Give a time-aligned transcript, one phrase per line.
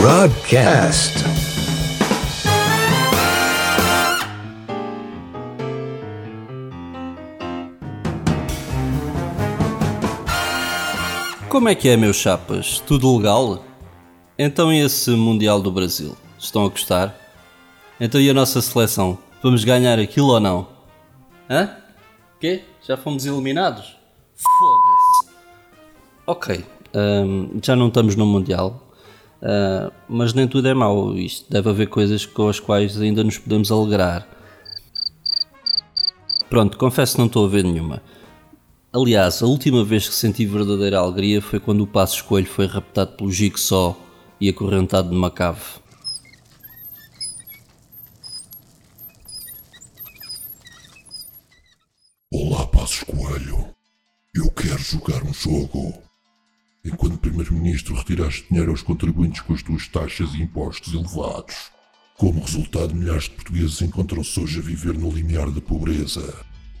[0.00, 1.24] Broadcast.
[11.48, 12.78] Como é que é, meus chapas?
[12.78, 13.64] Tudo legal?
[14.38, 16.16] Então e esse Mundial do Brasil?
[16.38, 17.18] Estão a gostar?
[17.98, 19.18] Então e a nossa seleção?
[19.42, 20.68] Vamos ganhar aquilo ou não?
[21.50, 21.76] Hã?
[22.40, 22.62] Quê?
[22.86, 23.96] Já fomos eliminados?
[24.60, 25.34] Foda-se.
[26.24, 28.87] Ok, hum, já não estamos no Mundial,
[29.42, 31.14] uh, mas nem tudo é mau.
[31.16, 34.26] Isto deve haver coisas com as quais ainda nos podemos alegrar.
[36.48, 38.02] Pronto, confesso que não estou a ver nenhuma.
[38.90, 43.12] Aliás, a última vez que senti verdadeira alegria foi quando o Passo Escolho foi raptado
[43.12, 43.96] pelo Jigsaw
[44.40, 45.60] e acorrentado numa cave.
[52.32, 53.74] Olá, Passos Coelho.
[54.34, 56.07] Eu quero jogar um jogo.
[56.90, 61.70] Enquanto Primeiro-Ministro, retiraste dinheiro aos contribuintes com as tuas taxas e impostos elevados.
[62.16, 66.34] Como resultado, milhares de portugueses encontram-se hoje a viver no limiar da pobreza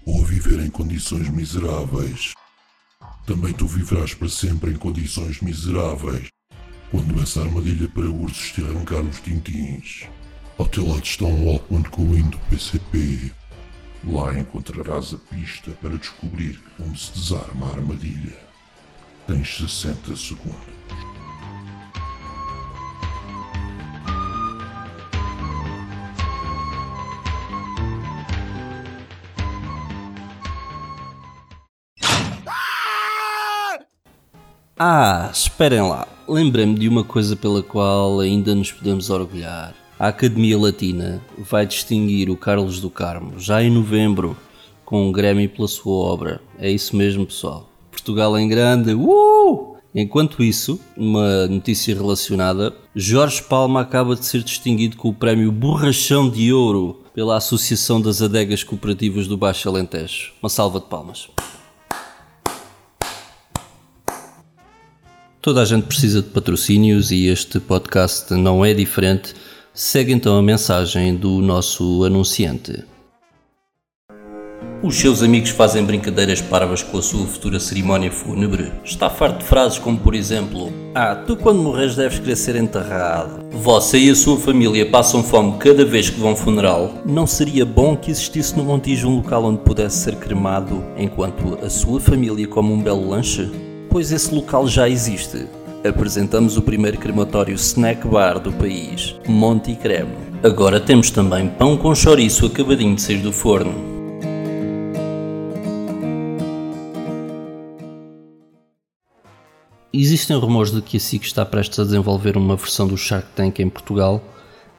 [0.06, 2.32] ou a viver em condições miseráveis.
[3.26, 6.28] Também tu viverás para sempre em condições miseráveis
[6.90, 10.06] quando essa armadilha para ursos te arrancar os tintins.
[10.56, 13.30] Ao teu lado está um Walkman com o hino PCP.
[14.04, 18.47] Lá encontrarás a pista para descobrir como se desarma a armadilha.
[19.28, 20.56] Tens 60 segundos.
[34.78, 36.08] Ah, esperem lá.
[36.26, 39.74] Lembrei-me de uma coisa pela qual ainda nos podemos orgulhar.
[39.98, 44.34] A Academia Latina vai distinguir o Carlos do Carmo já em novembro
[44.86, 46.40] com um Grammy pela sua obra.
[46.58, 47.68] É isso mesmo, pessoal.
[48.08, 48.94] Portugal em grande.
[48.94, 49.76] Uh!
[49.94, 56.30] Enquanto isso, uma notícia relacionada, Jorge Palma acaba de ser distinguido com o prémio Borrachão
[56.30, 60.32] de Ouro pela Associação das Adegas Cooperativas do Baixo Alentejo.
[60.42, 61.28] Uma salva de palmas.
[65.42, 69.34] Toda a gente precisa de patrocínios e este podcast não é diferente.
[69.74, 72.84] Segue então a mensagem do nosso anunciante.
[74.80, 78.72] Os seus amigos fazem brincadeiras parvas com a sua futura cerimónia fúnebre.
[78.84, 83.44] Está farto de frases como, por exemplo: Ah, tu quando morres deves querer ser enterrado.
[83.50, 86.94] Você e a sua família passam fome cada vez que vão funeral.
[87.04, 91.68] Não seria bom que existisse no Montijo um local onde pudesse ser cremado enquanto a
[91.68, 93.50] sua família come um belo lanche?
[93.90, 95.46] Pois esse local já existe.
[95.84, 100.12] Apresentamos o primeiro crematório snack bar do país, Monte Creme.
[100.44, 103.97] Agora temos também pão com chouriço acabadinho de sair do forno.
[110.00, 113.58] Existem rumores de que a SIC está prestes a desenvolver uma versão do Shark Tank
[113.58, 114.22] em Portugal,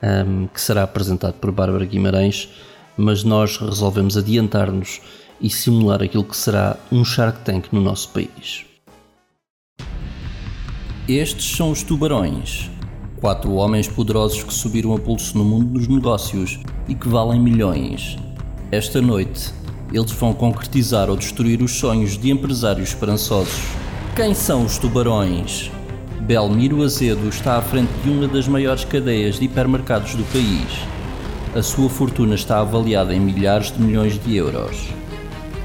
[0.02, 2.48] um, que será apresentado por Bárbara Guimarães,
[2.96, 5.02] mas nós resolvemos adiantar-nos
[5.42, 8.64] e simular aquilo que será um Shark Tank no nosso país.
[11.06, 12.72] Estes são os tubarões.
[13.20, 18.18] Quatro homens poderosos que subiram a pulso no mundo dos negócios e que valem milhões.
[18.72, 19.54] Esta noite,
[19.92, 23.89] eles vão concretizar ou destruir os sonhos de empresários esperançosos.
[24.20, 25.72] Quem são os tubarões?
[26.20, 30.68] Belmiro Azedo está à frente de uma das maiores cadeias de hipermercados do país.
[31.56, 34.90] A sua fortuna está avaliada em milhares de milhões de euros.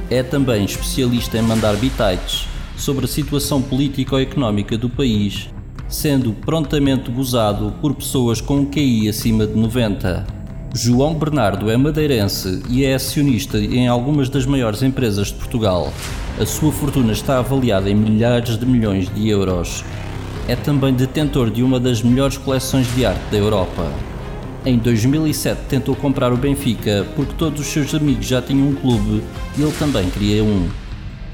[0.08, 5.48] É também especialista em mandar bitites sobre a situação político-económica do país,
[5.88, 10.24] sendo prontamente gozado por pessoas com um QI acima de 90.
[10.72, 15.92] João Bernardo é madeirense e é acionista em algumas das maiores empresas de Portugal.
[16.36, 19.84] A sua fortuna está avaliada em milhares de milhões de euros.
[20.48, 23.88] É também detentor de uma das melhores coleções de arte da Europa.
[24.66, 29.22] Em 2007 tentou comprar o Benfica porque todos os seus amigos já tinham um clube
[29.56, 30.68] e ele também queria um.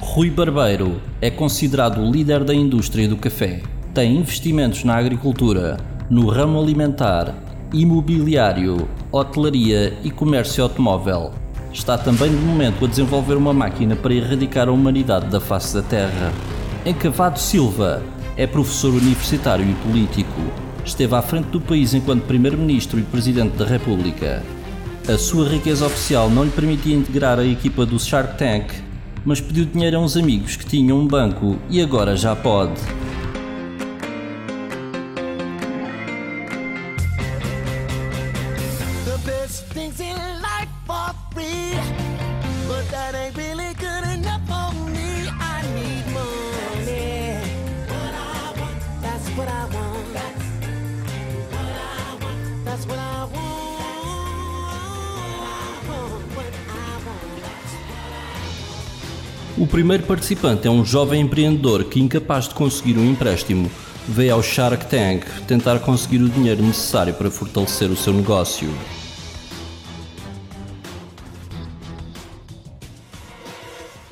[0.01, 3.63] Rui Barbeiro é considerado o líder da indústria do café.
[3.95, 5.79] Tem investimentos na agricultura,
[6.11, 7.35] no ramo alimentar,
[7.73, 11.33] imobiliário, hotelaria e comércio automóvel.
[11.73, 15.83] Está também de momento a desenvolver uma máquina para erradicar a humanidade da face da
[15.83, 16.33] Terra.
[16.85, 18.03] Encavado Silva
[18.37, 20.41] é professor universitário e político.
[20.85, 24.43] Esteve à frente do país enquanto Primeiro-Ministro e Presidente da República.
[25.09, 28.73] A sua riqueza oficial não lhe permitia integrar a equipa do Shark Tank,
[29.25, 32.81] mas pediu dinheiro a uns amigos que tinham um banco e agora já pode.
[42.69, 45.29] But that ain't really good enough for me.
[45.29, 47.41] I need money.
[49.37, 50.13] What I want.
[52.65, 53.41] That's what I want.
[59.59, 63.71] O primeiro participante é um jovem empreendedor que, incapaz de conseguir um empréstimo,
[64.09, 68.71] veio ao Shark Tank tentar conseguir o dinheiro necessário para fortalecer o seu negócio.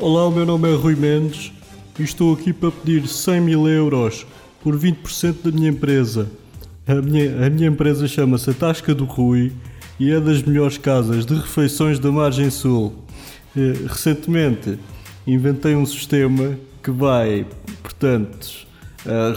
[0.00, 1.50] Olá, o meu nome é Rui Mendes
[1.98, 4.24] e estou aqui para pedir 100 mil euros
[4.62, 6.30] por 20% da minha empresa.
[6.86, 9.50] A minha, a minha empresa chama-se Tasca do Rui
[9.98, 12.94] e é das melhores casas de refeições da Margem Sul.
[13.56, 14.78] Eh, Recentemente
[15.26, 17.44] inventei um sistema que vai,
[17.82, 18.68] portanto,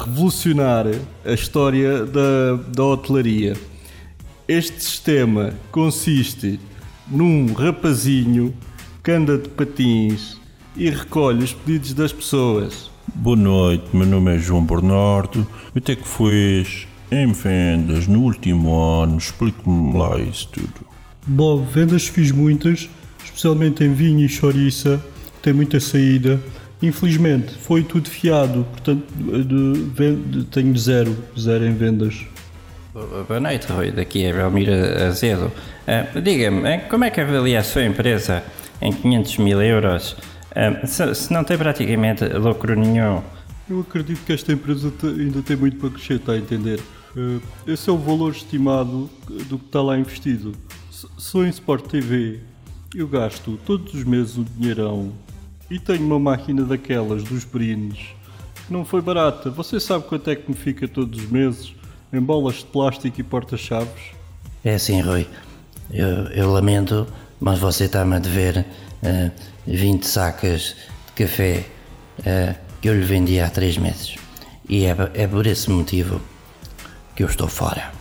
[0.05, 0.85] revolucionar
[1.25, 3.57] a história da, da hotelaria.
[4.47, 6.59] Este sistema consiste
[7.07, 8.53] num rapazinho
[9.03, 10.39] que anda de patins
[10.75, 12.89] e recolhe os pedidos das pessoas.
[13.13, 15.45] Boa noite, meu nome é João Bernardo.
[15.75, 19.17] O que é que fez em vendas no último ano?
[19.17, 20.87] Explique-me lá isso tudo.
[21.27, 22.89] Bom, vendas fiz muitas,
[23.23, 25.03] especialmente em vinho e chouriça,
[25.41, 26.39] tem muita saída.
[26.81, 32.25] Infelizmente, foi tudo fiado, portanto, de- de- tenho zero, zero em vendas.
[33.27, 33.91] Boa noite, Rui.
[33.91, 35.51] Daqui é Belmira Azedo.
[35.87, 38.43] Ah, Diga-me, eh, como é que avalia a sua empresa
[38.81, 40.15] em 500 mil euros
[40.55, 43.21] ah, se, se não tem praticamente lucro nenhum?
[43.69, 46.79] Eu acredito que esta empresa te- ainda tem muito para crescer, está a entender?
[47.15, 49.09] Eh, Esse é o valor estimado
[49.47, 50.53] do que está lá investido.
[51.17, 52.39] Sou em Sport TV,
[52.93, 55.11] eu gasto todos os meses um dinheirão
[55.69, 58.09] e tenho uma máquina daquelas dos brindes
[58.67, 59.49] que não foi barata.
[59.49, 61.73] Você sabe quanto é que me fica todos os meses
[62.11, 64.11] em bolas de plástico e porta-chaves?
[64.65, 65.25] É assim, Rui.
[65.89, 67.07] Eu, eu lamento,
[67.39, 68.65] mas você está-me a dever
[69.03, 69.31] ah,
[69.67, 70.75] 20 sacas
[71.07, 71.63] de café
[72.25, 74.15] ah, que eu lhe vendi há 3 meses.
[74.67, 76.21] E é, é por esse motivo
[77.15, 77.91] que eu estou fora.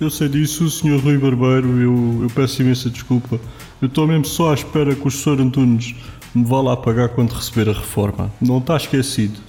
[0.00, 1.00] Eu sei disso, Sr.
[1.02, 3.40] Rui Barbeiro, eu, eu peço imensa desculpa.
[3.82, 5.40] Eu estou mesmo só à espera que o Sr.
[5.40, 5.94] Antunes
[6.34, 8.30] me vá lá pagar quando receber a reforma.
[8.40, 9.40] Não está esquecido,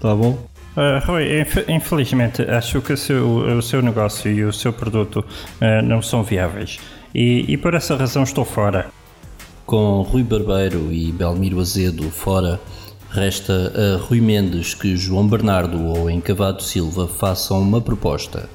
[0.00, 0.38] tá bom?
[0.76, 5.24] Ah, Rui, inf- infelizmente acho que o seu, o seu negócio e o seu produto
[5.60, 6.78] ah, não são viáveis.
[7.14, 8.90] E, e por essa razão estou fora.
[9.66, 12.60] Com Rui Barbeiro e Belmiro Azedo fora,
[13.10, 18.48] resta a Rui Mendes que João Bernardo ou Encavado Silva façam uma proposta.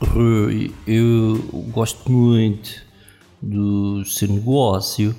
[0.00, 1.36] Rui, eu
[1.72, 2.70] gosto muito
[3.40, 5.14] do seu negócio,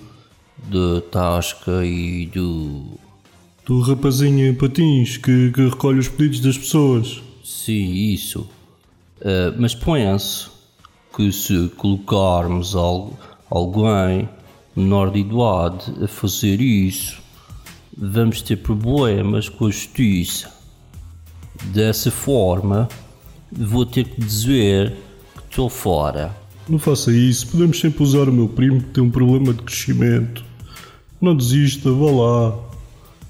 [0.58, 2.98] da Tasca e do.
[3.66, 7.22] Do rapazinho em patins que, que recolhe os pedidos das pessoas.
[7.44, 8.48] Sim, isso.
[9.22, 10.52] Ah, mas penso
[11.16, 13.14] que se colocarmos al-
[13.50, 14.28] alguém
[14.76, 17.22] menor de idade a fazer isso,
[17.96, 20.52] vamos ter problemas com a justiça.
[21.66, 22.88] Dessa forma,
[23.52, 24.96] vou ter que dizer
[25.36, 26.36] que estou fora.
[26.68, 30.44] Não faça isso, podemos sempre usar o meu primo que tem um problema de crescimento.
[31.22, 32.60] Não desista, vá lá.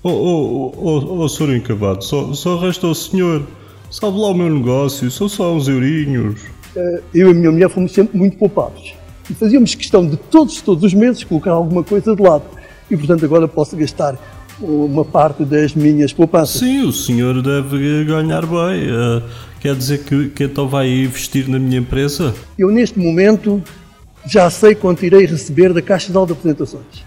[0.02, 1.56] Oh, oh, oh, oh, oh Sr.
[1.56, 3.46] Encavado, só, só resta ao senhor.
[3.92, 6.42] Sabe lá o meu negócio, são só uns eurinhos.
[7.14, 8.94] eu e a minha mulher fomos sempre muito poupados.
[9.30, 12.44] E fazíamos questão de todos, todos os meses colocar alguma coisa de lado.
[12.90, 14.18] E portanto agora posso gastar
[14.60, 16.60] uma parte das minhas poupanças.
[16.60, 18.88] Sim, o senhor deve ganhar bem.
[18.90, 19.22] eh,
[19.60, 22.34] quer dizer que, que então vai investir na minha empresa?
[22.58, 23.64] Eu neste momento
[24.26, 27.04] já sei quanto irei receber da Caixa de Apresentações.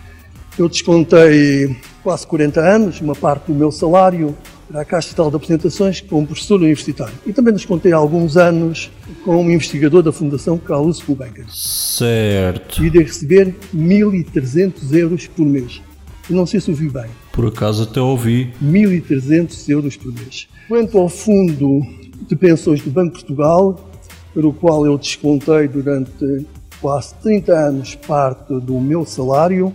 [0.58, 4.35] Eu descontei quase 40 anos, uma parte do meu salário
[4.68, 7.14] para a Caixa Geral de Apresentações como professor universitário.
[7.25, 8.90] E também descontei alguns anos
[9.25, 11.46] como investigador da Fundação Carlos Gulbenkian.
[11.49, 12.85] Certo.
[12.85, 15.80] irei receber 1.300 euros por mês.
[16.28, 17.06] Eu não sei se ouvi bem.
[17.32, 18.52] Por acaso até ouvi.
[18.62, 20.49] 1.300 euros por mês.
[20.66, 21.80] Quanto ao fundo
[22.26, 23.90] de pensões do Banco de Portugal,
[24.35, 26.46] para o qual eu descontei durante
[26.80, 29.73] quase 30 anos parte do meu salário,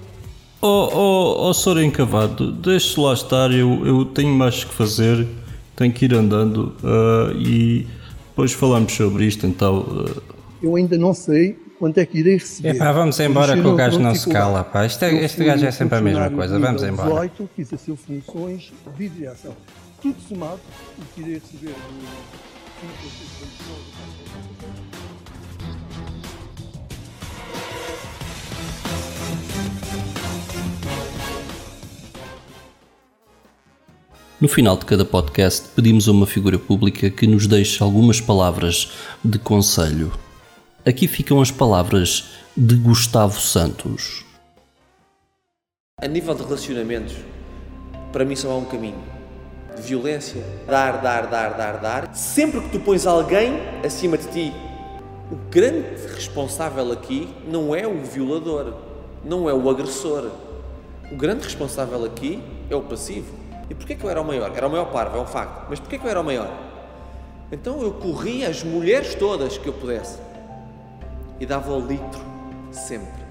[0.62, 1.82] Oh, oh, oh Sr.
[1.84, 5.28] Encavado, deixe lá estar, eu, eu tenho mais que fazer,
[5.76, 7.88] tenho que ir andando ah, e
[8.30, 10.06] depois falamos sobre isto então.
[10.08, 10.22] ah,
[10.62, 12.76] eu ainda não sei quanto é que irei receber.
[12.76, 14.86] Epá, vamos embora que o gajo não se cala, pá.
[14.86, 16.60] Isto é- este gajo é sempre a mesma coisa.
[16.60, 17.10] Vamos embora.
[17.10, 19.56] 18, que exerceu funções de direção.
[20.00, 20.60] Tudo somado,
[21.00, 22.42] o que irei receber do...
[34.42, 38.92] No final de cada podcast, pedimos a uma figura pública que nos deixe algumas palavras
[39.24, 40.12] de conselho.
[40.84, 44.26] Aqui ficam as palavras de Gustavo Santos.
[46.02, 47.14] A nível de relacionamentos,
[48.12, 48.98] para mim só há um caminho.
[49.76, 52.16] De violência, dar, dar, dar, dar, dar.
[52.16, 54.52] Sempre que tu pões alguém acima de ti,
[55.32, 58.74] o grande responsável aqui não é o violador,
[59.24, 60.32] não é o agressor.
[61.12, 63.41] O grande responsável aqui é o passivo.
[63.72, 64.52] E porquê que eu era o maior?
[64.54, 65.68] Era o maior parvo, é um facto.
[65.70, 66.52] Mas porquê que eu era o maior?
[67.50, 70.20] Então eu corria as mulheres todas que eu pudesse.
[71.40, 72.20] E dava o litro,
[72.70, 73.24] sempre.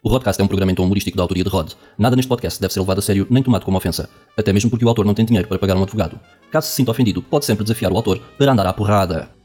[0.00, 1.72] O Rodcast é um programa então humorístico da autoria de Rod.
[1.98, 4.84] Nada neste podcast deve ser levado a sério nem tomado como ofensa, até mesmo porque
[4.84, 6.20] o autor não tem dinheiro para pagar um advogado.
[6.48, 9.37] Caso se sinta ofendido, pode sempre desafiar o autor para andar à porrada.